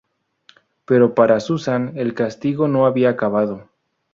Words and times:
Pero 0.85 1.13
para 1.13 1.39
Susan 1.39 1.93
el 1.95 2.15
castigo 2.15 2.67
no 2.67 2.87
había 2.87 3.11
acabado. 3.11 3.69